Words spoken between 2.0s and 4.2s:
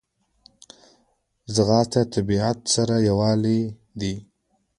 د طبیعت سره یووالی دی